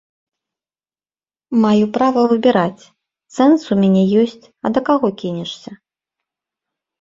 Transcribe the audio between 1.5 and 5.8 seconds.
Маю права выбіраць, цэнз у мяне ёсць, а да каго кінешся?